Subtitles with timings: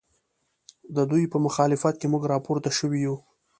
[0.95, 3.15] ددوی په مخالفت کې موږ راپورته شوي یو